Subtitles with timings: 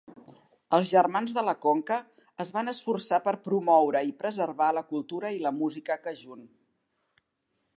[0.75, 1.97] Els germans de la conca
[2.45, 6.41] es van esforçar per promoure i preservar la cultura i la música Cajun.